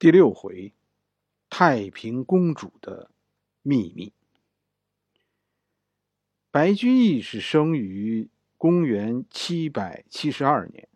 [0.00, 0.72] 第六回，
[1.50, 3.10] 太平公主的
[3.62, 4.12] 秘密。
[6.52, 10.88] 白居易是生于公元七百七十二年，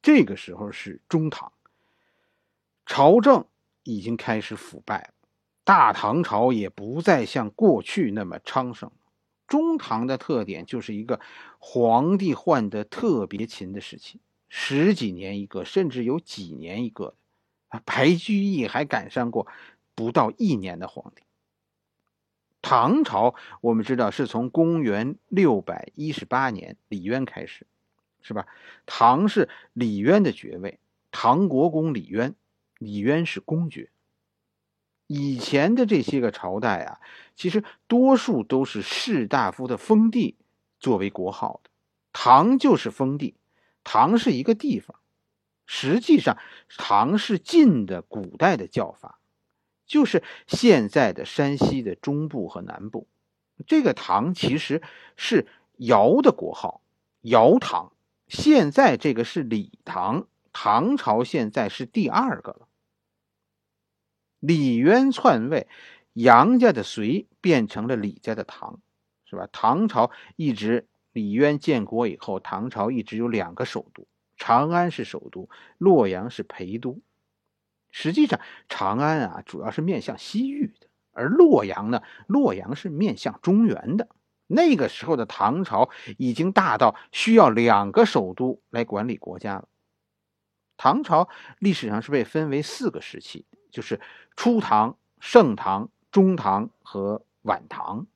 [0.00, 1.52] 这个时候是中唐，
[2.86, 3.44] 朝政
[3.82, 5.14] 已经开始腐败了，
[5.64, 8.92] 大唐朝也不再像过去那么昌盛。
[9.48, 11.18] 中唐的特点就是一个
[11.58, 17.16] 皇帝换的特别勤的时期，十几年一个，甚至有几年一个。
[17.84, 19.46] 白居易还赶上过
[19.94, 21.22] 不到一年的皇帝。
[22.62, 27.66] 唐朝我们知道是从公元六百一十八年李渊开始，
[28.22, 28.46] 是吧？
[28.86, 30.78] 唐是李渊的爵位，
[31.10, 32.34] 唐国公李渊，
[32.78, 33.90] 李渊是公爵。
[35.06, 37.00] 以前的这些个朝代啊，
[37.36, 40.38] 其实多数都是士大夫的封地
[40.80, 41.70] 作为国号的，
[42.14, 43.34] 唐就是封地，
[43.84, 44.98] 唐是一个地方。
[45.66, 46.36] 实际上，
[46.76, 49.18] 唐是晋的古代的叫法，
[49.86, 53.08] 就是现在的山西的中部和南部。
[53.66, 54.82] 这个唐其实
[55.16, 56.80] 是尧的国号，
[57.22, 57.92] 尧唐。
[58.26, 62.68] 现在这个是李唐，唐朝现在是第二个了。
[64.40, 65.68] 李渊篡位，
[66.14, 68.80] 杨家的隋变成了李家的唐，
[69.24, 69.46] 是吧？
[69.52, 74.06] 唐朝一直，李渊建国以后，唐朝一直有两个首都。
[74.46, 77.00] 长安是首都，洛阳是陪都。
[77.90, 84.06] 实际上，长安啊主要是面向西域的，而洛阳呢，洛阳是面向中原的。
[84.46, 89.66] 那个时候的唐朝已经大到需要两个首都来管理国家了。
[90.76, 93.98] 唐朝历史上是被分为四个时期，就是
[94.36, 98.06] 初唐、盛唐、中唐和晚唐。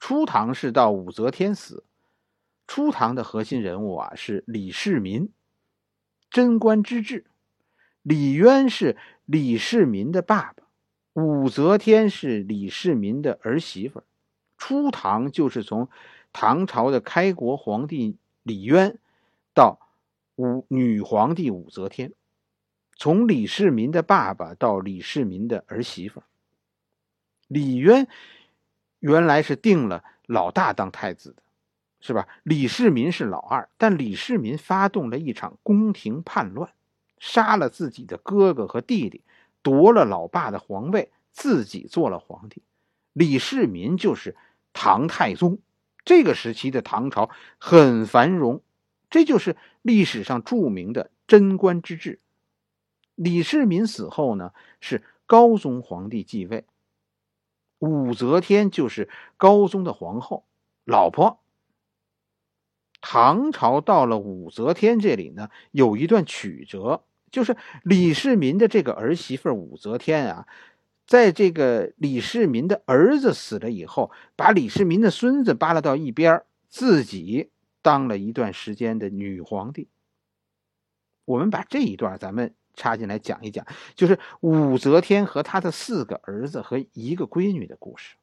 [0.00, 1.84] 初唐是到武则天死。
[2.66, 5.30] 初唐的核心人物啊是李世民，
[6.30, 7.24] 贞观之治。
[8.02, 10.64] 李渊是李世民的爸爸，
[11.14, 14.02] 武则天是李世民的儿媳妇。
[14.56, 15.88] 初唐就是从
[16.32, 18.98] 唐朝的开国皇帝李渊
[19.54, 19.78] 到
[20.36, 22.12] 武女皇帝武则天，
[22.96, 26.22] 从李世民的爸爸到李世民的儿媳妇。
[27.48, 28.06] 李渊
[29.00, 31.42] 原来是定了老大当太子的。
[32.06, 32.28] 是吧？
[32.44, 36.70] 李世民是老二，但李世民发动了一场宫廷叛乱，
[37.18, 39.24] 杀了自己的哥哥和弟弟，
[39.60, 42.62] 夺了老爸的皇位，自己做了皇帝。
[43.12, 44.36] 李世民就是
[44.72, 45.58] 唐太宗。
[46.04, 47.28] 这个时期的唐朝
[47.58, 48.62] 很繁荣，
[49.10, 52.20] 这就是历史上著名的贞观之治。
[53.16, 56.64] 李世民死后呢，是高宗皇帝继位，
[57.80, 60.44] 武则天就是高宗的皇后，
[60.84, 61.40] 老婆。
[63.00, 70.46] 唐朝到了武则天这里呢，有一段曲折，就是李世民的这个儿媳妇武则天啊，
[71.06, 77.50] 在这个李世民的儿子死了以后，把李世民的孙子扒拉到一边，自己
[77.82, 79.88] 当了一段时间的女皇帝。
[81.24, 88.16] 我们把这一段咱们插进来讲一讲，就是武则天和她的四个儿子和一个闺女的故事。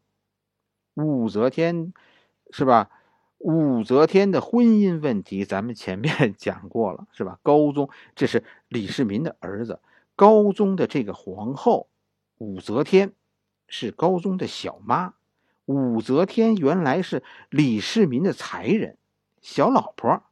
[0.96, 1.94] 武则天，
[2.52, 2.90] 是吧？
[3.44, 7.40] 武则天的婚姻问题，咱们前面 讲过了，是吧？
[7.44, 9.82] 高宗这是李世民的儿子，
[10.16, 11.90] 高宗的这个皇后
[12.38, 13.12] 武则天
[13.68, 15.16] 是高宗的小妈。
[15.66, 18.98] 武则天原来是李世民的才人，
[19.42, 20.24] 小老婆。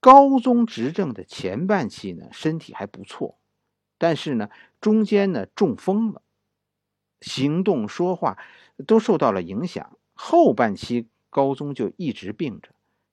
[0.00, 3.38] 高宗执政的前半期呢，身体还不错，
[3.98, 4.50] 但是呢，
[4.80, 6.22] 中间呢中风了，
[7.20, 8.36] 行动说话
[8.84, 9.96] 都受到了影响。
[10.14, 11.06] 后半期。
[11.30, 12.68] 高宗就一直病着，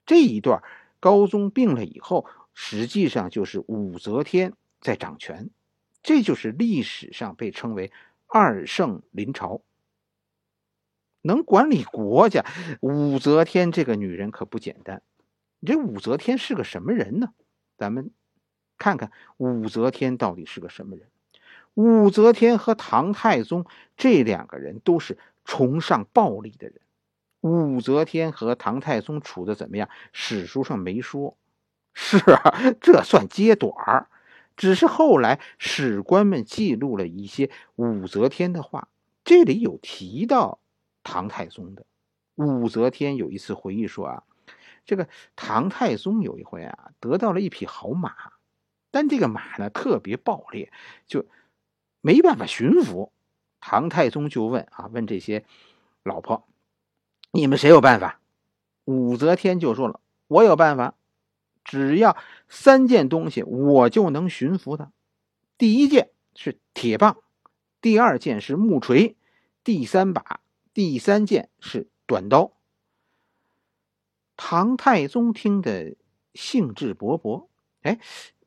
[0.05, 0.61] 这一段
[0.99, 5.49] 高宗病了以后，实际上就是武则天在掌权，
[6.03, 7.91] 这就是历史上被称为
[8.25, 9.61] 二圣临朝。
[11.21, 12.45] 能管理国家，
[12.81, 15.01] 武则天这个女人可不简单。
[15.65, 17.33] 这武则天是个什么人呢？
[17.77, 18.11] 咱们
[18.77, 21.09] 看看武则天到底是个什么人。
[21.73, 23.65] 武则天和唐太宗
[23.97, 26.79] 这两个人都是崇尚暴力的人。
[27.47, 29.89] 武则天和唐太宗处的怎么样？
[30.11, 31.37] 史书上没说。
[31.93, 34.09] 是啊，这算揭短儿。
[34.55, 38.87] 只是后来史官们记录了一些武则天的话，
[39.23, 40.59] 这里有提到
[41.03, 41.85] 唐太宗的。
[42.35, 44.23] 武则天有一次回忆说啊，
[44.85, 48.13] 这个唐太宗有一回啊，得到了一匹好马，
[48.89, 50.71] 但这个马呢特别暴烈，
[51.05, 51.25] 就
[52.01, 53.11] 没办法驯服。
[53.59, 55.45] 唐太宗就问啊，问这些
[56.03, 56.47] 老婆。
[57.31, 58.19] 你们谁有办法？
[58.85, 60.95] 武则天就说了：“我有办法，
[61.65, 62.15] 只要
[62.47, 64.91] 三件东西，我就能驯服他。
[65.57, 67.17] 第一件是铁棒，
[67.81, 69.17] 第二件是木锤，
[69.63, 70.39] 第三把、
[70.73, 72.53] 第三件是短刀。
[74.37, 75.97] 唐太宗听得
[76.33, 77.47] 兴致勃勃，
[77.81, 77.99] 哎，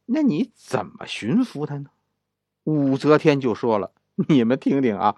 [0.06, 1.90] 那你怎么驯服他呢？
[2.64, 3.92] 武则天就说了
[4.28, 5.14] ：“你们听听啊，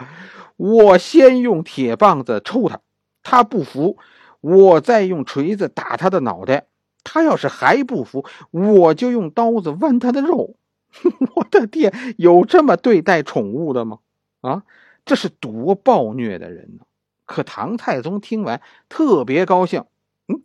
[0.56, 2.80] 我先用铁棒子抽他，
[3.22, 3.98] 他不服，
[4.40, 6.66] 我再用锤子打他的脑袋。
[7.04, 10.56] 他要是还不服，我就用刀子剜他的肉。
[11.34, 13.98] 我的天，有这么对待宠物的吗？
[14.40, 14.62] 啊，
[15.04, 16.84] 这是多暴虐的人呢！
[17.24, 19.84] 可唐太宗听完特别高兴。”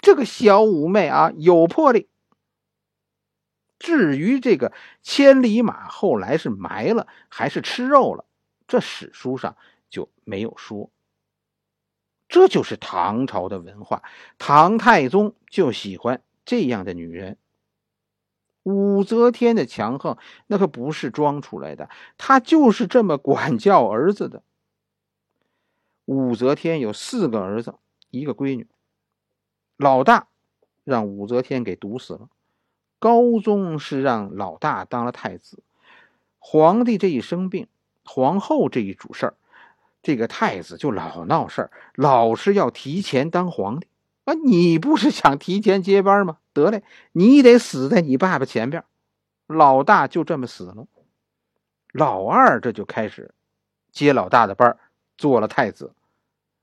[0.02, 2.08] 这个小五妹啊，有魄力。
[3.78, 8.26] 至于这个千里马后来是埋了还是吃肉了，
[8.68, 9.56] 这史书上
[9.90, 10.90] 就没有说。
[12.28, 14.04] 这就是唐朝的文化，
[14.38, 17.38] 唐太宗就喜欢这样的女人。
[18.64, 24.44] 武则天的强横那可不是装出来的，她就是这么管教儿子的。
[26.04, 27.76] 武则天有四个儿子，
[28.10, 28.68] 一个闺女。
[29.78, 30.28] 老大
[30.84, 32.30] 让武则天给毒死了，
[33.00, 35.64] 高宗是让老大当了太子。
[36.40, 37.68] 皇帝这一生病，
[38.04, 39.36] 皇后这一主事儿，
[40.08, 43.88] 这个太子就老闹事儿，老是要提前当皇帝。
[44.24, 46.38] 啊，你不是想提前接班吗？
[46.54, 46.82] 得嘞，
[47.12, 48.86] 你得死在你爸爸前边。
[49.48, 50.88] 老大就这么死了，
[51.92, 53.34] 老二这就开始
[53.92, 54.78] 接老大的班
[55.18, 55.94] 做了太子。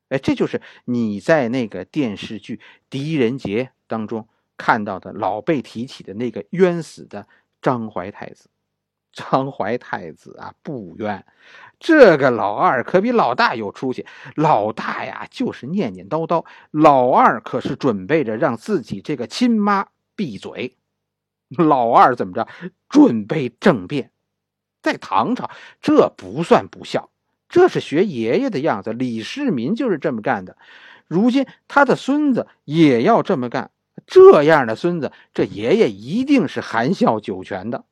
[0.08, 2.56] 哎，这就是你在那个电视剧
[2.88, 4.26] 《狄仁杰》当中
[4.56, 7.28] 看到的老被提起的那个冤死的
[7.60, 8.48] 张怀太子。
[9.14, 11.24] 张怀太子啊，不冤，
[11.78, 14.04] 这个老二可比老大有出息。
[14.34, 20.76] 老大呀，就是念念叨叨；老二可是准备着让自己这个亲妈闭嘴。
[21.48, 22.48] 老二怎么着？
[22.88, 24.10] 准备政变，
[24.82, 25.50] 在唐朝
[25.80, 27.10] 这不算不孝。
[27.48, 30.56] 这是学爷爷的样子，李世民就是这么干的。
[31.06, 33.70] 如今他的孙子也要这么干，
[34.06, 37.84] 这样的孙子，这爷爷一定是含笑九泉的。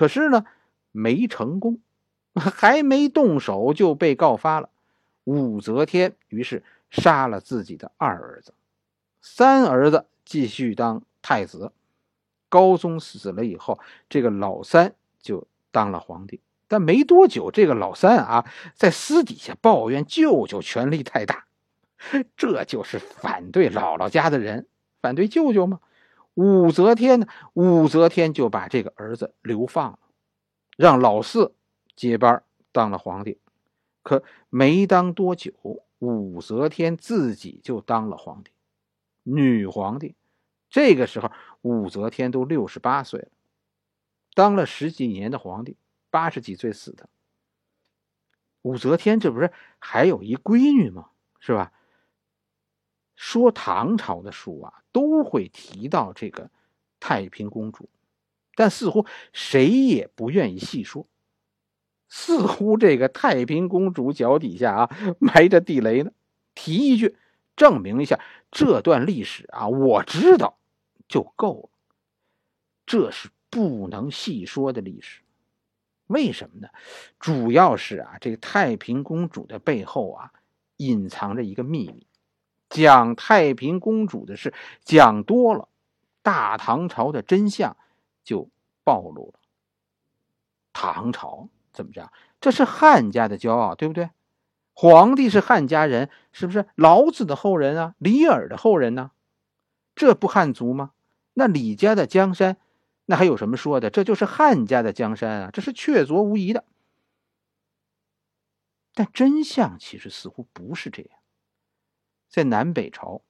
[0.00, 0.46] 可是呢，
[0.92, 1.78] 没成功，
[2.34, 4.70] 还没动手就被告发了。
[5.24, 8.54] 武则天于是杀了自己的二儿子，
[9.20, 11.72] 三儿子继续当太子。
[12.48, 16.40] 高宗死了以后，这个老三就当了皇帝。
[16.66, 21.44] 但没多久，这个老三啊，在私底下抱怨舅舅权力太大，
[22.38, 24.66] 这就是反对姥姥家的人，
[25.02, 25.80] 反对舅舅吗？
[26.34, 27.26] 武则天呢？
[27.54, 29.98] 武则天就把这个儿子流放了，
[30.76, 31.54] 让老四
[31.96, 32.42] 接班
[32.72, 33.38] 当了皇帝。
[34.02, 35.52] 可没当多久，
[35.98, 38.50] 武则天自己就当了皇帝，
[39.22, 40.14] 女皇帝。
[40.68, 41.30] 这个时候，
[41.62, 43.28] 武则天都六十八岁了，
[44.34, 45.76] 当了十几年的皇帝。
[46.12, 47.08] 八十几岁死的
[48.62, 51.10] 武则天，这不是还有一闺女吗？
[51.38, 51.72] 是吧？
[53.30, 56.50] 说唐朝的书啊，都会提到这个
[56.98, 57.88] 太平公主，
[58.56, 61.06] 但似乎谁也不愿意细说。
[62.08, 64.90] 似乎这个太平公主脚底下啊
[65.20, 66.10] 埋着地雷呢。
[66.56, 67.16] 提一句，
[67.54, 68.18] 证明一下
[68.50, 70.58] 这段历史啊，我知道
[71.06, 71.70] 就够了。
[72.84, 75.22] 这是不能细说的历史。
[76.08, 76.68] 为什么呢？
[77.20, 80.32] 主要是啊，这个太平公主的背后啊，
[80.78, 82.08] 隐藏着一个秘密。
[82.70, 85.68] 讲太平公主的事讲多了，
[86.22, 87.76] 大唐朝的真相
[88.24, 88.48] 就
[88.84, 89.40] 暴露了。
[90.72, 92.10] 唐朝怎么着？
[92.40, 94.08] 这是汉家的骄傲，对不对？
[94.72, 97.94] 皇帝是汉家人，是不是老子的后人啊？
[97.98, 99.10] 李耳的后人呢？
[99.94, 100.92] 这不汉族吗？
[101.34, 102.56] 那李家的江山？
[103.04, 103.90] 那还有什么说的？
[103.90, 106.64] 这就是汉家的江山啊，这是确凿无疑的。
[108.94, 111.19] 但真相其实似乎不是这样。
[112.30, 113.20] 在南北朝，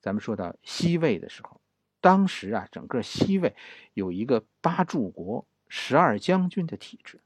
[0.00, 1.60] 咱们说到西魏的时候，
[2.00, 3.56] 当时啊，整个西魏
[3.94, 7.20] 有一个八柱国、十二将军的体制。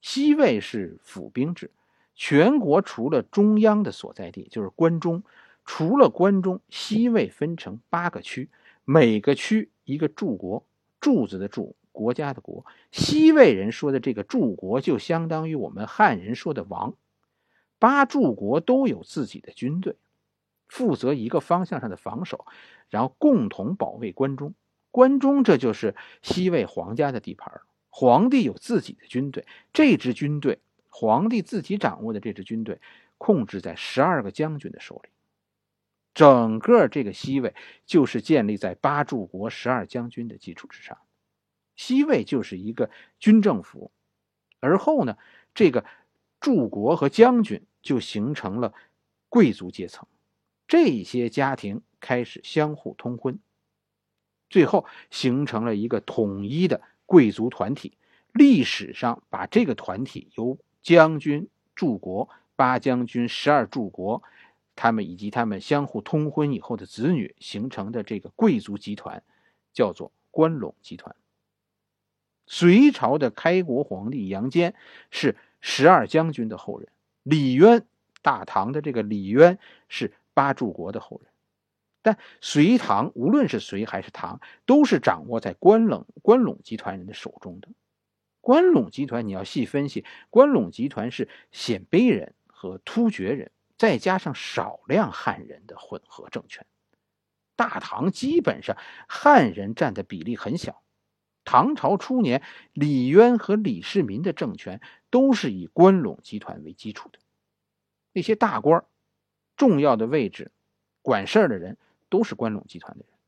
[0.00, 1.72] 西魏是府兵制，
[2.14, 5.24] 全国除了中央的所在地，就是关中，
[5.64, 8.50] 除了关中，西魏分成八个区，
[8.84, 10.64] 每个区一个柱国。
[11.00, 12.66] 柱子的柱，国家的国。
[12.90, 16.94] 西魏人说的这个柱国，就相当于我们汉人说的王。
[17.78, 19.94] 八柱国都有自己的军队，
[20.68, 22.46] 负责一个方向上的防守，
[22.88, 24.54] 然后共同保卫关中。
[24.90, 27.60] 关中这就是西魏皇家的地盘
[27.90, 32.80] 皇帝有自己的军队，这支军队，皇帝自己掌握的这支军队，
[33.18, 35.10] 控制在十二个将军的手里。
[36.14, 37.54] 整个这个西魏
[37.86, 40.98] 就是建立在八柱国十二将军的基础之上，
[41.76, 43.92] 西魏就是一个军政府，
[44.58, 45.16] 而后呢，
[45.54, 45.84] 这个
[46.40, 48.74] 柱国和将军就形成了
[49.28, 50.08] 贵族阶层，
[50.68, 53.40] 这些家庭开始相互通婚，
[54.50, 57.94] 最后形成了一个统一的贵族团体。
[58.32, 64.22] 历史上把这个团体由将军、柱国、八将军、十二柱国，
[64.76, 69.22] 他们以及他们相互通婚以后的子女形成的这个贵族集团，
[69.72, 71.16] 叫做关陇集团。
[72.46, 74.74] 隋朝的开国皇帝杨坚
[75.10, 76.88] 是十二将军的后人，
[77.22, 77.84] 李渊，
[78.22, 79.58] 大唐的这个李渊
[79.88, 81.32] 是八柱国的后人。
[82.00, 87.68] 但隋唐无论是隋还是唐，都是掌握在关陇关陇集团人的手中的。
[88.40, 96.64] 关陇集团，你要细分析，关陇集团是鲜卑人和突厥人，再加上少量汉人的混合政权。
[97.56, 98.76] 大唐基本上
[99.08, 100.80] 汉人占的比例很小。
[101.44, 102.42] 唐朝初年，
[102.72, 104.80] 李渊和李世民的政权
[105.10, 107.18] 都是以关陇集团为基础的。
[108.12, 108.84] 那些大官、
[109.58, 110.50] 重要的位置、
[111.02, 111.76] 管事儿的人，
[112.08, 113.18] 都是关陇集团的人。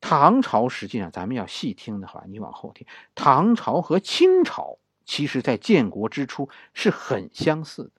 [0.00, 7.90] 唐朝实际上，咱们要细听的话，你往后听，唐朝和清朝其实在建国之初是很相似的。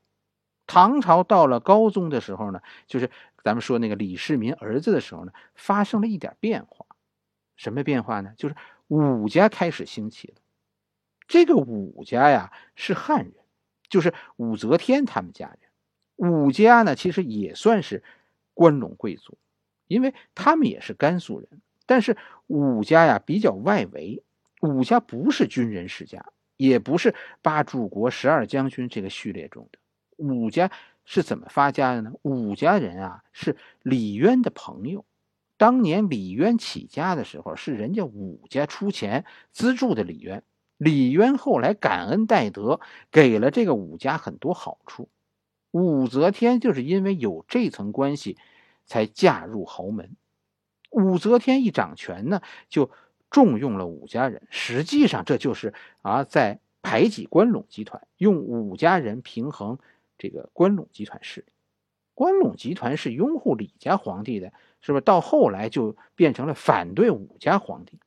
[0.68, 3.10] 唐朝到了高宗的时候呢，就是
[3.44, 6.86] 咱们说那个李世民儿子的时候呢，发生了一点变化。
[7.56, 8.34] 什么变化呢？
[8.38, 8.56] 就是
[8.88, 10.36] 武家开始兴起了。
[11.28, 13.34] 这个武家呀是汉人，
[13.90, 15.69] 就是武则天他们家人。
[16.20, 18.04] 武家呢其实也算是
[18.54, 19.38] 关陇贵族，
[19.88, 21.48] 因为他们也是甘肃人。
[21.86, 24.22] 但是武家呀比较外围，
[24.62, 26.26] 武家不是军人世家，
[26.58, 29.80] 也不是八柱国十二将军这个序列中的。
[30.18, 30.70] 武家
[31.06, 32.12] 是怎么发家的呢？
[32.22, 35.06] 武家人啊是李渊的朋友，
[35.56, 40.44] 当年李渊起家的时候是人家武家出钱资助的李渊，
[40.78, 45.08] 李渊后来感恩戴德，给了这个武家很多好处。
[45.72, 48.38] 武则天就是因为有这层关系，
[48.86, 50.16] 才嫁入豪门。
[50.92, 52.90] 武则天一掌权呢，就
[53.30, 54.48] 重用了武家人。
[54.50, 59.78] 实际上，这就是啊，在排挤关陇集团，用武家人平衡
[60.18, 61.54] 这个关陇集团势力。
[62.16, 65.02] 关陇集团是拥护李家皇帝的，是不是？
[65.02, 68.00] 到后来就变成了反对武家皇帝。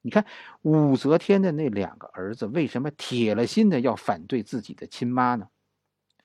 [0.00, 0.24] 你看
[0.62, 5.48] 武则天的那两个儿子，为什么铁了心的要反对自己的亲妈呢？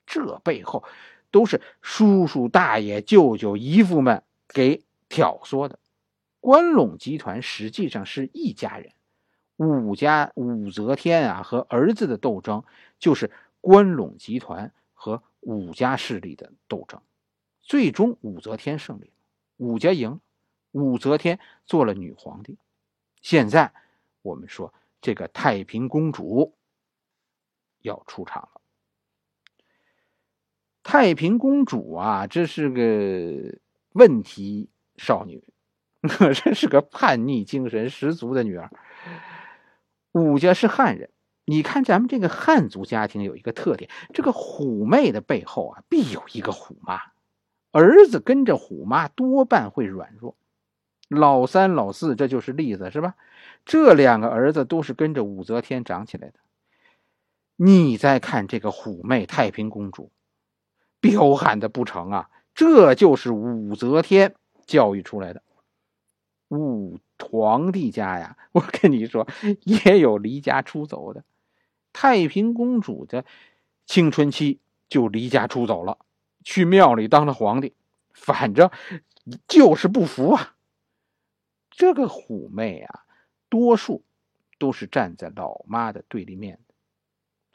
[0.08, 0.82] 这背后
[1.30, 5.78] 都是叔叔、大爷、舅舅、姨父们给挑唆的。
[6.40, 8.92] 关陇集团实际上是一家人，
[9.56, 12.64] 武家武则天啊和儿子的斗争，
[12.98, 17.02] 就是关陇集团和武家势力的斗争。
[17.60, 19.12] 最终武则天胜利，
[19.58, 20.20] 武家赢，
[20.70, 22.56] 武则天做了女皇帝。
[23.20, 23.74] 现在
[24.22, 24.72] 我们说
[25.02, 26.54] 这个太平公主
[27.82, 28.57] 要出场了。
[30.82, 33.58] 太平公主啊，这是个
[33.92, 35.44] 问题少女。
[36.32, 38.70] 这是个叛逆精神十足的女儿。
[40.12, 41.10] 武家是汉人，
[41.44, 47.00] 你看咱们这个汉族家庭有一个特点，这个虎妹的背后啊，必有一个虎妈。
[47.72, 50.36] 儿子跟着虎妈，多半会软弱。
[51.08, 53.16] 老三、老四，这就是例子，是吧？
[53.64, 56.34] 这两个儿子都是跟着武则天长起来的。
[57.56, 60.12] 你再看这个虎妹太平公主，
[61.00, 62.30] 彪悍的不成啊！
[62.54, 64.34] 这就是武则天
[64.66, 65.42] 教育出来的。
[66.48, 69.28] 武皇帝家呀， 我跟你说，
[69.62, 71.22] 也有离家出走的。
[71.92, 73.24] 太平公主的
[73.86, 75.98] 青春期就离家出走了，
[76.42, 77.74] 去庙里当了皇帝，
[78.12, 78.70] 反正
[79.46, 80.54] 就是不服啊。
[81.70, 83.04] 这个虎妹啊，
[83.48, 84.02] 多数
[84.58, 86.58] 都是站在老妈的对立面。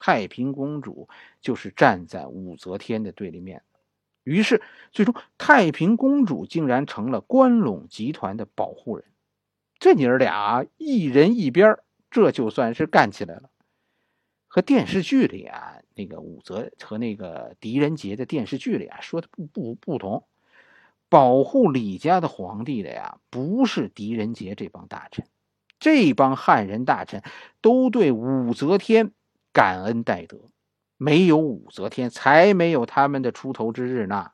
[0.06, 1.08] 太平公主
[1.40, 3.64] 就是站在武则天的对立面。
[4.26, 9.06] 于是，最终太平公主竟然成了关陇集团的保护人。
[9.80, 11.78] 这娘儿俩一人一边
[12.12, 13.50] 这就算是干起来了。
[14.50, 20.28] 和电视剧里啊，那个武则和那个狄仁杰的电视剧里啊说的不不不同。
[21.08, 25.26] 保护李家的皇帝的呀，不是狄仁杰这帮大臣，
[25.80, 27.24] 这帮汉人大臣
[27.62, 29.14] 都对武则天
[29.54, 30.38] 感恩戴德。
[30.98, 34.32] 没有武则天，才没有他们的出头之日呢。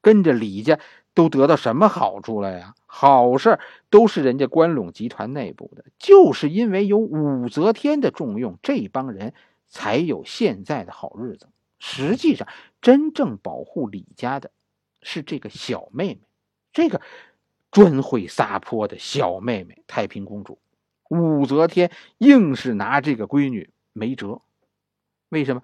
[0.00, 0.78] 跟着李家
[1.12, 2.74] 都得到什么好处了呀？
[2.86, 3.58] 好事
[3.90, 9.34] 都是人家关陇集团内部的，就是因为有武则天的重用，这帮人
[9.66, 11.48] 才有现在的好日子。
[11.78, 12.48] 实际上，
[12.80, 14.50] 真正保护李家的，
[15.02, 16.20] 是这个小妹妹，
[16.72, 17.00] 这个
[17.70, 20.58] 专会撒泼的小妹妹太平公主。
[21.10, 24.40] 武则天硬是拿这个闺女没辙。
[25.28, 25.62] 为什么？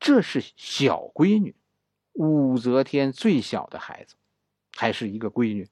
[0.00, 1.54] 这是小闺女，
[2.14, 4.16] 武则天最小的孩子，
[4.74, 5.68] 还是一个闺女。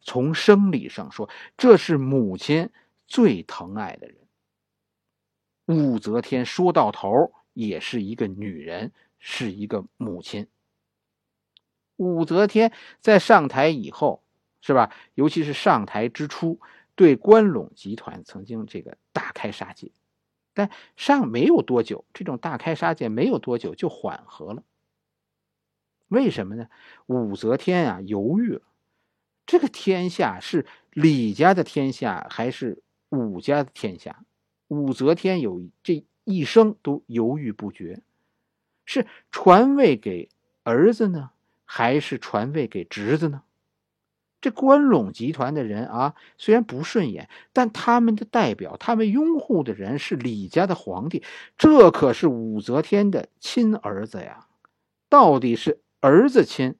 [0.00, 2.70] 从生理上说，这是母亲
[3.06, 4.16] 最疼爱的人。
[5.66, 10.46] 武则天说到头也是一个女人，是一个母亲。
[11.96, 14.22] 武则天在上台以后，
[14.60, 14.94] 是吧？
[15.14, 16.60] 尤其是上台之初，
[16.94, 19.90] 对关陇集团曾经这个大开杀戒。
[20.54, 24.62] 但上没有多久，这种大开杀戒没有多久就缓和了。
[26.08, 26.68] 为什么呢？
[27.06, 28.62] 武则天啊犹豫了，
[29.46, 34.24] 这个天下是李家的天下还是武家的天下？
[34.68, 38.02] 武则天有这一生都犹豫不决，
[38.84, 40.28] 是传位给
[40.62, 41.30] 儿子呢，
[41.64, 43.42] 还是传位给侄子呢？
[44.42, 51.22] 这关陇集团的人啊，虽然不顺眼，但他们的代表、他们拥护的人是李家的皇帝，
[51.56, 54.48] 这可是武则天的亲儿子呀！
[55.08, 56.74] 到底是儿子亲，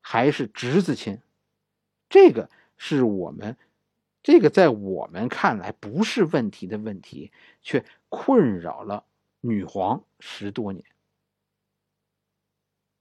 [0.00, 1.18] 还是侄子亲？
[2.08, 3.56] 这个是我们，
[4.22, 9.04] 这个在我们看来不是问题的问题，却困扰了
[9.40, 10.84] 女皇十多年。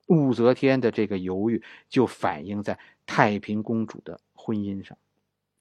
[0.10, 2.78] 武则天的这个犹豫，就反映在。
[3.12, 4.96] 太平公主的婚姻上，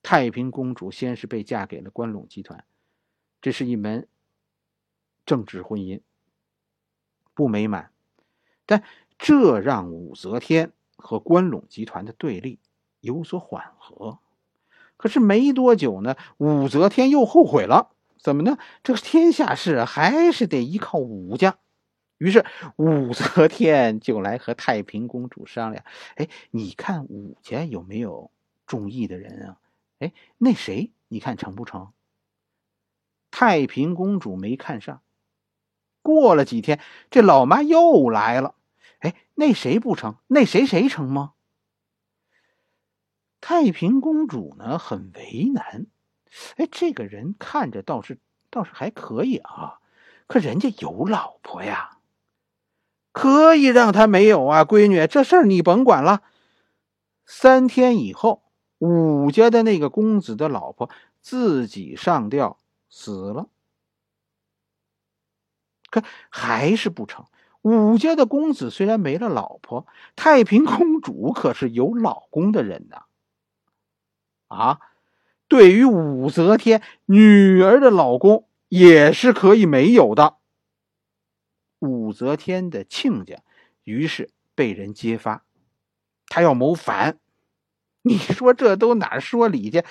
[0.02, 2.62] 太平公主先是被嫁给了关陇集团，
[3.40, 4.06] 这是一门
[5.24, 6.02] 政治婚姻，
[7.32, 7.90] 不美满，
[8.66, 8.84] 但
[9.16, 12.58] 这让武则天和关陇集团的对立
[13.00, 14.18] 有所缓和。
[14.98, 18.58] 可是没多久呢，武则天又后悔了，怎么呢？
[18.82, 21.56] 这个天下事还是得依靠武家。
[22.18, 22.44] 于是
[22.76, 25.84] 武则天就来和太平公主商量
[26.16, 28.30] ：“哎，你看武家有没有
[28.66, 29.58] 中意的人啊？
[30.00, 31.92] 哎，那谁，你看成不成？”
[33.30, 35.00] 太平公主没看上。
[36.02, 38.54] 过了几天，这老妈又来了
[39.00, 40.16] ：“哎，那谁不成？
[40.26, 41.34] 那谁谁成吗？”
[43.40, 45.86] 太平公主呢，很为难。
[46.56, 48.18] 哎，这个人看着倒是
[48.50, 49.78] 倒是还可以啊，
[50.26, 51.97] 可人家有老婆呀。
[53.18, 56.22] 可以让他没有啊，闺女，这事儿你甭管了。
[57.26, 58.44] 三天以后，
[58.78, 60.88] 武家的那个公子的老婆
[61.20, 63.48] 自己上吊死了，
[65.90, 67.24] 可还是不成。
[67.62, 73.02] 武家的公子虽然没了老婆，太平公主可是有老公的人呐。
[74.46, 74.78] 啊，
[75.48, 80.37] 对于武则天女儿的老公也是可以没有的。
[81.80, 83.36] 武则天的亲家，
[83.84, 85.44] 于是被人揭发，
[86.26, 87.18] 他要谋反。
[88.02, 89.84] 你说这都哪说理去？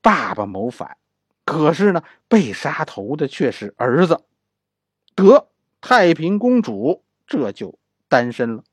[0.00, 0.96] 爸爸谋反，
[1.44, 4.24] 可是呢，被杀头的却是儿子。
[5.14, 5.48] 得，
[5.80, 8.64] 太平公主这就单身了。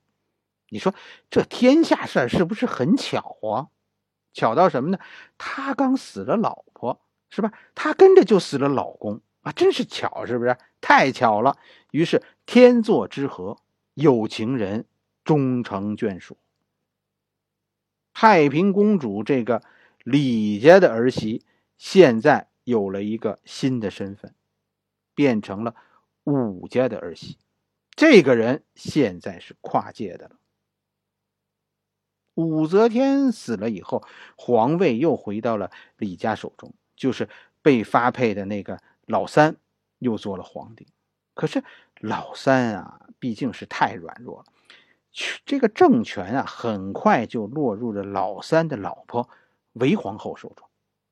[0.69, 0.93] 你说
[1.29, 3.67] 这天下事是不是很巧啊？
[4.31, 4.99] 巧到什么呢？
[5.37, 7.51] 他刚死了老婆，是吧？
[7.75, 9.21] 他跟着就死了老公。
[9.41, 10.55] 啊，真是巧，是不是？
[10.81, 11.57] 太巧了。
[11.91, 13.57] 于是天作之合，
[13.93, 14.85] 有情人
[15.23, 16.37] 终成眷属。
[18.13, 19.61] 太平公主这个
[20.03, 21.43] 李家的儿媳，
[21.77, 24.33] 现在有了一个新的身份，
[25.13, 25.75] 变成了
[26.23, 27.37] 武家的儿媳。
[27.95, 30.35] 这个人现在是跨界的了。
[32.35, 34.03] 武则天死了以后，
[34.35, 37.29] 皇位又回到了李家手中，就是
[37.61, 38.79] 被发配的那个。
[39.07, 39.55] 老三
[39.99, 40.87] 又做了皇帝，
[41.33, 41.63] 可是
[41.99, 44.45] 老三啊，毕竟是太软弱了，
[45.45, 49.29] 这个政权啊，很快就落入了老三的老婆
[49.73, 50.67] 韦皇后手中。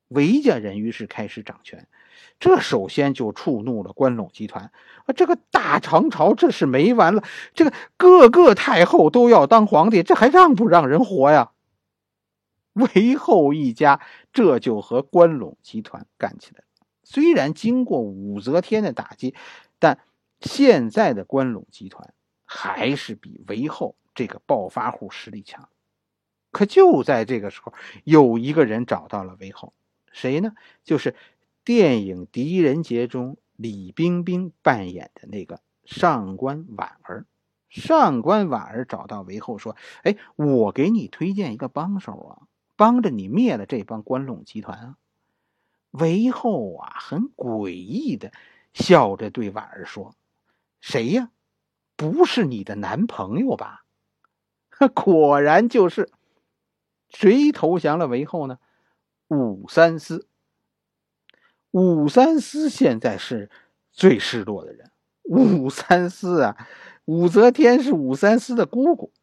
[0.10, 1.88] 韦家人于是开始掌权，
[2.40, 4.72] 这首先就触怒了关陇集团
[5.06, 5.14] 啊！
[5.16, 7.24] 这个大唐朝这是没完了，
[7.56, 11.54] 这个各个太后都要当皇帝，这还让不让人活呀？
[12.74, 14.00] 韦后一家
[14.32, 16.65] 这就和关陇集团干起来。
[17.06, 19.34] 虽然经过武则天的打击，
[19.80, 20.00] 但
[20.42, 22.14] 现在的关陇集团
[22.44, 25.70] 还是比韦后这个暴发户实力强。
[26.52, 29.74] 可就在这个时候，有一个人找到了韦后，
[30.12, 30.54] 谁呢？
[30.84, 31.16] 就是
[31.64, 37.26] 电影《狄仁杰》中李冰冰扮演的那个上官婉儿。
[37.68, 44.96] 上官婉儿找到韦后说：“哎，我给你推荐一个帮手啊，帮着你灭了这帮关陇集团啊。”
[46.00, 48.32] 韦后啊，很诡异的
[48.74, 50.16] 笑着对婉儿说
[50.82, 51.32] ：“谁呀？
[51.96, 53.86] 不是你的男朋友吧？”
[54.94, 56.10] 果然就是。
[57.10, 58.58] 谁投降了韦后呢？
[59.30, 60.28] 武三思。
[61.72, 63.50] 武三思现在是
[63.92, 64.92] 最失落的人。
[65.24, 66.68] 武三思啊，
[67.06, 69.14] 武则天是武三思的姑姑。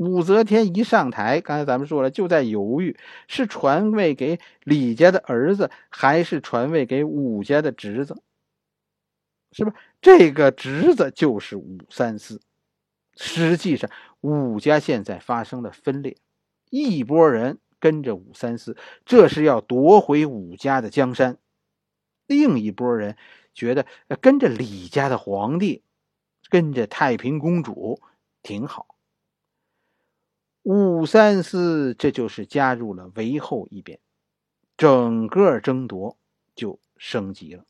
[0.00, 2.96] 武则天一上台，刚才咱们说了，就在犹豫
[3.28, 8.16] 是传位给李家的儿子，还是传位给武家的侄子，
[9.52, 9.74] 是吧？
[10.00, 12.40] 这个侄子就是武三思。
[13.14, 13.90] 实际上，
[14.22, 16.16] 武家现在发生了分裂，
[16.70, 21.34] 一波人跟着武三思，这是要夺回武家的江山；
[22.26, 23.18] 另一波人
[23.52, 23.84] 觉得
[24.22, 25.82] 跟着李家的皇帝，
[26.48, 28.00] 跟着太平公主
[28.42, 28.89] 挺好。
[30.62, 33.98] 武三思这就是加入了韦后一边，
[34.76, 36.16] 整个争夺
[36.54, 37.64] 就升级了。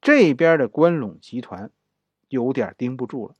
[0.00, 1.70] 这边的关陇集团
[2.28, 3.34] 有点盯不住了，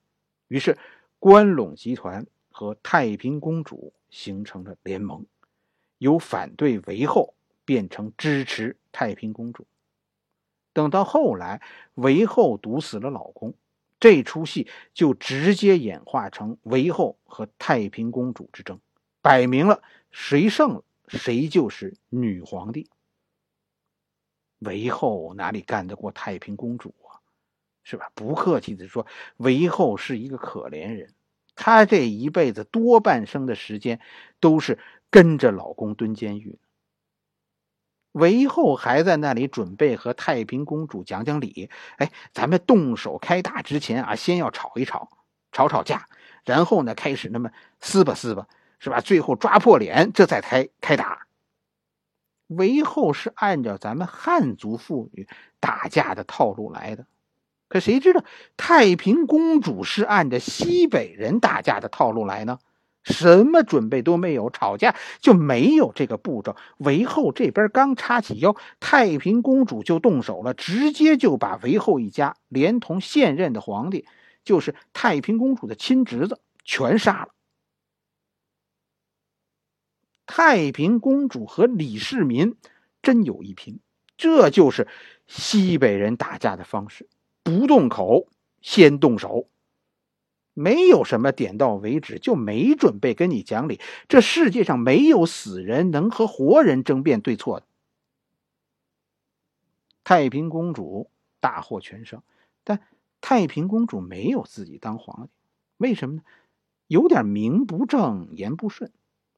[0.48, 0.78] 于是
[1.18, 5.26] 关陇集团和太平公主形成了联盟，
[5.98, 9.66] 由反对韦后变成支持太平公主。
[10.72, 11.60] 等到后来，
[11.94, 13.54] 韦后毒死了老公。
[13.98, 18.80] 这出戏就直接演化成韦后和太平公主之争，
[19.22, 22.88] 摆明了谁胜了，谁就是女皇帝。
[24.58, 27.20] 韦后哪里干得过太平公主啊？
[27.84, 28.10] 是吧？
[28.14, 29.06] 不客气的说，
[29.36, 31.14] 韦后是一个可怜人，
[31.54, 34.00] 她这一辈子多半生的时间
[34.40, 34.78] 都是
[35.08, 36.58] 跟着老公蹲监狱。
[38.16, 41.68] 韦后还在那里准备和太平公主讲讲理。
[41.98, 45.10] 哎，咱们动手开打之前啊，先要吵一吵，
[45.52, 46.06] 吵吵架，
[46.44, 47.50] 然后呢，开始那么
[47.80, 48.48] 撕吧撕吧，
[48.78, 49.02] 是吧？
[49.02, 51.26] 最后抓破脸，这再开开打。
[52.46, 55.28] 韦后是按照咱们汉族妇女
[55.60, 57.04] 打架的套路来的，
[57.68, 58.24] 可谁知道
[58.56, 62.58] 太平公主是按照西北人打架的套路来呢？
[63.06, 66.56] 什么准备都没有，吵架就没有这个步骤。
[66.78, 74.06] 韦后这边刚叉起腰，太平公主就动手了，直接就把韦后一家连同现任的皇帝，
[74.44, 77.28] 就是太平公主的亲侄子，全杀了。
[80.26, 82.56] 太平公主和李世民
[83.02, 83.78] 真有一拼，
[84.16, 84.88] 这就是
[85.28, 87.08] 西北人打架的方式：
[87.44, 88.26] 不动口，
[88.60, 89.48] 先动手。
[90.58, 93.78] 没有什么点到为止，就没准备跟你讲理。
[94.08, 97.66] 这世界上没有死人能和活人争辩对错的。
[100.02, 102.22] 太平公主大获全胜，
[102.64, 102.80] 但
[103.20, 105.30] 太平公主没有自己当皇帝，
[105.76, 106.22] 为什么呢？
[106.86, 108.90] 有点名不正言不顺。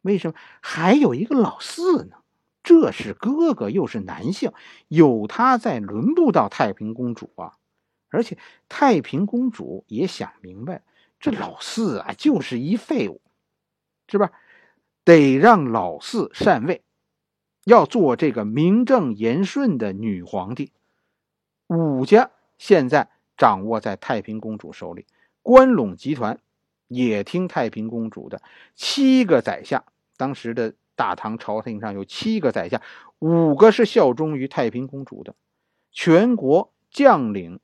[0.03, 2.19] 为什么还有一个老四呢？
[2.63, 4.53] 这是哥哥，又是男性，
[4.87, 7.55] 有他在，轮不到太平公主啊。
[8.09, 10.85] 而且太平公主也想明白。
[11.21, 13.21] 这老四啊，就是一废物，
[14.09, 14.31] 是吧？
[15.05, 16.83] 得让老四禅位，
[17.65, 20.73] 要做这个名正言顺的女皇帝。
[21.67, 25.07] 武家现在掌握在太平公主手里，
[25.43, 26.39] 关陇集团
[26.87, 28.41] 也听太平公主的。
[28.75, 29.85] 七个宰相，
[30.17, 32.81] 当时的大唐朝廷上有七个宰相，
[33.19, 35.35] 五个是效忠于太平公主的。
[35.91, 37.61] 全国将领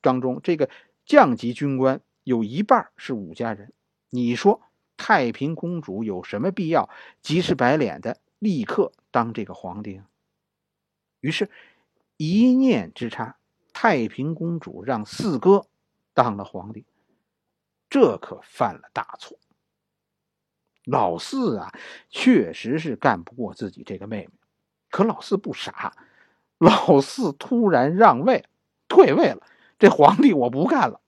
[0.00, 0.68] 当中，这个
[1.06, 2.00] 将级军官。
[2.24, 3.72] 有一半是武家人，
[4.10, 4.60] 你说
[4.96, 6.88] 太平公主有什么必要
[7.22, 10.06] 急赤白脸的立刻当这个皇帝啊？
[11.20, 11.50] 于是，
[12.16, 13.36] 一念之差，
[13.72, 15.66] 太平公主让四哥
[16.14, 16.84] 当了皇帝，
[17.88, 19.38] 这可犯了大错。
[20.84, 21.74] 老四啊，
[22.08, 24.30] 确实是干不过自己这个妹妹，
[24.88, 25.94] 可老四不傻，
[26.58, 28.44] 老四突然让位
[28.88, 29.46] 退位了，
[29.78, 31.00] 这皇帝我不干了。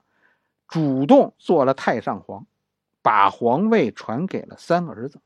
[0.73, 2.47] 主动做了太上皇，
[3.03, 5.21] 把皇位传给了三儿子，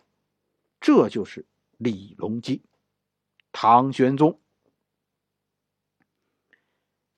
[0.81, 1.45] 这就是
[1.77, 2.63] 李隆基，
[3.53, 4.41] 唐玄宗。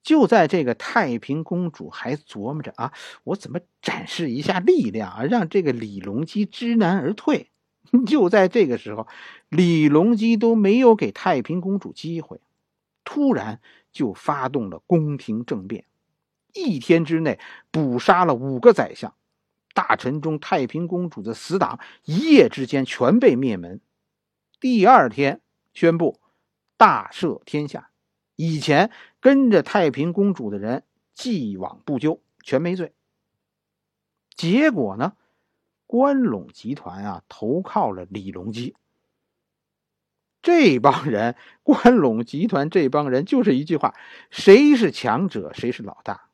[0.04, 7.50] 就在这个太平公主还琢磨着啊，我怎么展示一下力量啊，让这个李隆基知难而退。
[8.06, 9.08] 就在这个时候，
[9.50, 12.40] 李隆基都没有给太平公主机会，
[13.04, 13.60] 突然
[13.92, 15.86] 就发动了宫廷政变。
[16.54, 17.40] 一天之内
[17.72, 19.16] 捕杀了五个宰相，
[19.74, 23.82] 大臣中太平公主的死党一夜之间全被灭门。
[24.60, 25.42] 第二天
[25.74, 26.20] 宣布
[26.76, 27.92] 大赦天下，
[28.36, 30.84] 以前跟着太平公主的人
[31.14, 32.94] 既往不咎，全没罪。
[34.36, 35.14] 结果呢，
[35.86, 38.76] 关陇集团啊投靠了李隆基。
[40.42, 43.94] 这帮人，关陇集团这帮人就是一句话：
[44.30, 46.29] 谁是强者，谁是老大。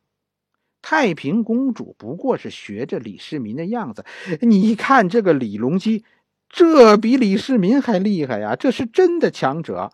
[0.88, 4.06] 太平公主不过是学着李世民的样子，
[4.42, 6.06] 你看这个李隆基，
[6.48, 8.56] 这比李世民还厉害呀！
[8.56, 9.92] 这是真的强者。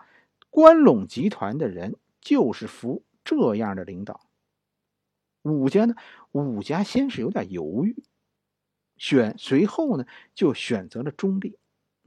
[0.49, 4.19] 关陇集团的人就是服这样的领导。
[5.43, 5.95] 武家呢，
[6.33, 8.03] 武家先是有点犹豫，
[8.97, 10.03] 选随后呢
[10.35, 11.57] 就选择了中立。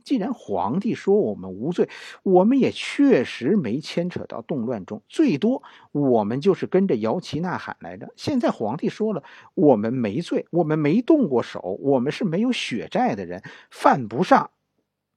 [0.04, 1.88] 既然皇帝说我们无罪，
[2.22, 5.62] 我们也确实没牵扯到动乱中，最多
[5.92, 8.12] 我们就是跟着摇旗呐喊来着。
[8.14, 14.50] 现在皇帝说了，我们没罪，我们没动过手，我们是没有血债的人，犯不上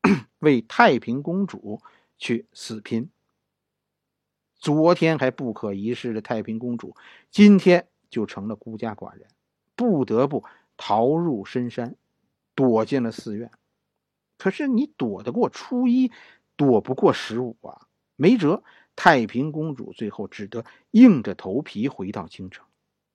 [0.39, 1.82] 为太平公主
[2.17, 3.10] 去死拼。
[4.56, 6.95] 昨天还不可一世的太平公主，
[7.30, 9.28] 今天就成了孤家寡人，
[9.76, 10.43] 不得不
[10.78, 11.95] 逃入深山，
[12.56, 13.52] 躲进了寺院。
[14.38, 16.12] 可是你躲得过初一，
[16.56, 17.88] 躲不过十五啊！
[18.15, 18.63] 没辙，
[18.95, 22.65] 太平公主最后只得硬着头皮回到京城，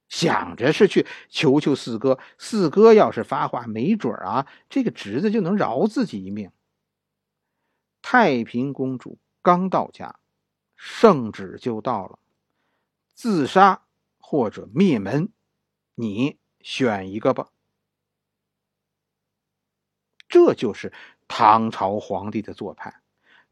[0.08, 2.18] 想着是去求求四哥。
[2.38, 6.50] 四哥要是发话，没准啊，这个侄子就能饶自己一命。
[8.00, 10.18] 太平公主刚到家，
[10.76, 12.18] 圣旨就到了：
[13.14, 13.84] 自杀
[14.18, 15.32] 或者灭门，
[15.94, 17.50] 你选一个吧。
[20.28, 20.92] 这就是
[21.28, 23.00] 唐朝皇帝的做派，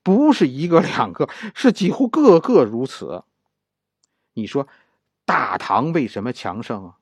[0.02, 3.24] 不是一个两个，是几乎个个如此。
[4.32, 4.68] 你说
[5.24, 6.98] 大唐为什么强盛啊？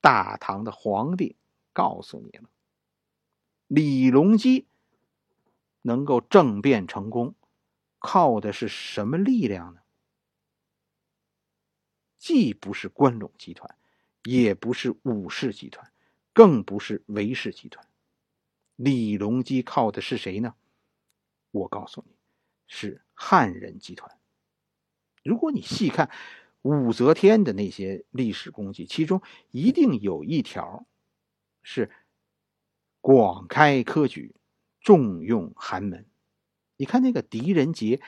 [0.00, 1.36] 大唐的皇帝
[1.72, 2.48] 告诉你了，
[3.66, 4.66] 李隆基
[5.80, 7.34] 能够政变成功，
[7.98, 9.80] 靠的是什么力量呢？
[12.18, 13.76] 既不是关陇集团，
[14.24, 15.90] 也不是武氏集团，
[16.32, 17.86] 更不是韦氏集团。
[18.76, 20.54] 李隆基靠的是谁呢？
[21.50, 22.12] 我告诉你，
[22.66, 24.18] 是汉人集团。
[25.22, 26.10] 如果你细看
[26.62, 30.86] 武则天的那些历史功绩，其中一定有一条
[31.62, 31.90] 是
[33.00, 34.34] 广开科举，
[34.80, 36.06] 重用寒门。
[36.76, 38.00] 你看那个狄仁杰，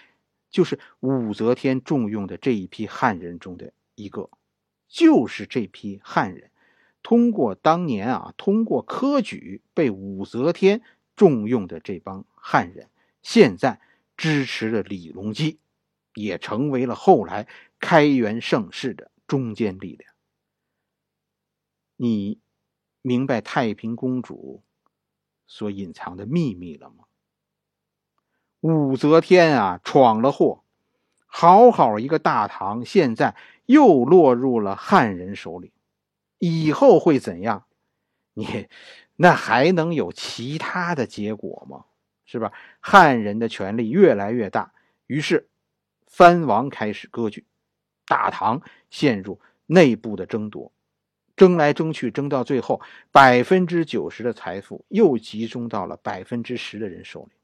[0.51, 4.29] 就是武则天重用的这一批汉人中的一个，
[4.89, 6.51] 就是这批汉人。
[7.07, 10.83] 通过当年啊，通过科举被武则天
[11.15, 12.91] 重用的这帮汉人，
[13.23, 13.81] 现在
[14.17, 15.61] 支持了李隆基，
[16.15, 17.47] 也成为了后来
[17.79, 20.13] 开元盛世的中坚力量。
[21.95, 22.41] 你
[23.03, 24.65] 明白太平公主
[25.47, 27.05] 所隐藏的秘密了吗？
[28.63, 30.65] 武则天啊，闯了祸，
[31.27, 35.71] 好好一个大唐，现在又落入了汉人手里。
[36.39, 37.65] 以后会怎样？
[38.35, 38.69] 你
[39.17, 41.87] 那还能有其他的结果吗？
[42.27, 42.53] 是吧？
[42.81, 44.73] 汉人的权力越来越大，
[45.07, 45.49] 于是
[46.07, 47.47] 藩王开始割据，
[48.05, 50.73] 大唐陷入内部的争夺，
[51.37, 57.37] 争来争去，争到最后，百分之九十的财富又集中到了百分之十的人手里，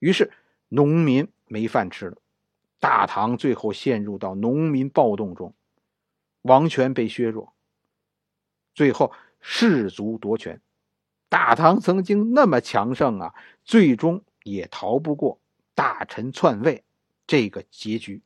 [0.00, 0.30] 于是
[0.68, 2.16] 农民没饭吃了，
[2.80, 5.54] 大唐最后陷入到农民暴动中，
[6.42, 7.54] 王权被削弱。
[8.78, 10.60] 最后，士族夺权，
[11.28, 15.40] 大唐曾经那么强盛啊，最终也逃不过
[15.74, 16.84] 大臣篡位
[17.26, 18.22] 这个结局。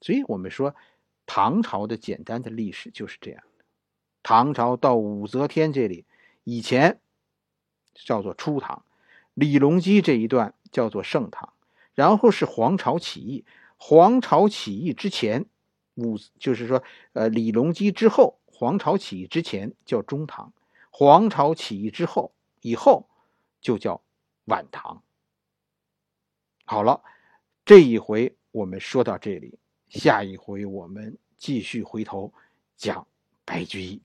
[0.00, 0.74] 所以，我们说
[1.26, 3.64] 唐朝的简单的历史就是这样的。
[4.22, 6.06] 唐朝到武则天这里，
[6.44, 6.98] 以前
[7.92, 8.86] 叫做初唐，
[9.34, 11.52] 李隆基这一段叫做盛唐，
[11.94, 13.44] 然后是黄巢起义。
[13.76, 15.44] 黄巢起义之前。
[15.94, 20.52] 武就是说，呃，李隆基之后，黄巢起义之前叫中唐，
[20.90, 23.08] 黄巢起义之后以后
[23.60, 24.00] 就叫
[24.46, 25.02] 晚唐。
[26.64, 27.02] 好了，
[27.64, 32.32] 这一回我们说到这里，下一回我们继续回头
[32.76, 33.06] 讲
[33.44, 34.00] 白居易。